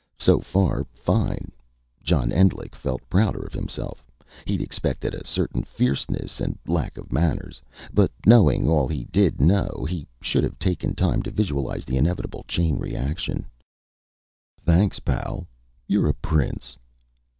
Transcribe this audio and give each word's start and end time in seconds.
So 0.17 0.39
far, 0.39 0.87
fine. 0.93 1.51
John 2.01 2.31
Endlich 2.31 2.73
felt 2.75 3.07
prouder 3.07 3.43
of 3.45 3.53
himself 3.53 4.03
he'd 4.45 4.59
expected 4.63 5.13
a 5.13 5.23
certain 5.27 5.61
fierceness 5.61 6.39
and 6.41 6.57
lack 6.65 6.97
of 6.97 7.13
manners. 7.13 7.61
But 7.93 8.11
knowing 8.25 8.67
all 8.67 8.87
he 8.87 9.03
did 9.03 9.39
know, 9.39 9.85
he 9.87 10.07
should 10.19 10.43
have 10.43 10.57
taken 10.57 10.95
time 10.95 11.21
to 11.21 11.29
visualize 11.29 11.85
the 11.85 11.97
inevitable 11.97 12.41
chain 12.47 12.79
reaction. 12.79 13.45
"Thanks, 14.61 14.97
pal.... 14.97 15.45
You're 15.85 16.07
a 16.09 16.15
prince...." 16.15 16.77